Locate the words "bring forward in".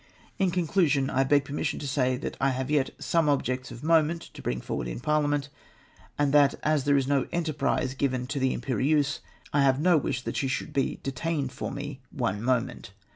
4.41-4.99